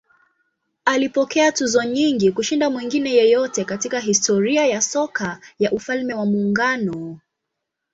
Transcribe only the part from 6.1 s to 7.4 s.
wa Muungano.